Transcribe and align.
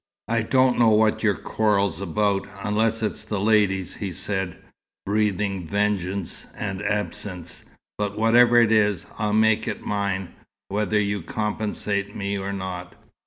"I 0.27 0.41
don't 0.41 0.79
know 0.79 0.89
what 0.89 1.21
your 1.21 1.37
quarrel's 1.37 2.01
about, 2.01 2.47
unless 2.63 3.03
it's 3.03 3.23
the 3.23 3.39
ladies," 3.39 3.97
he 3.97 4.11
said, 4.11 4.57
breathing 5.05 5.67
vengeance 5.67 6.47
and 6.55 6.81
absinthe, 6.81 7.65
"but 7.99 8.17
whatever 8.17 8.57
it 8.59 8.71
is, 8.71 9.05
I'll 9.19 9.31
make 9.33 9.67
it 9.67 9.85
mine, 9.85 10.33
whether 10.69 10.99
you 10.99 11.21
compensate 11.21 12.15
me 12.15 12.35
or 12.35 12.51
not. 12.51 12.95